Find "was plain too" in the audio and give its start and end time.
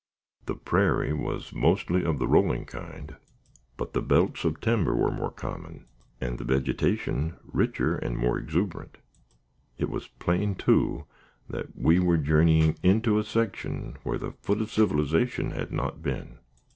9.91-11.05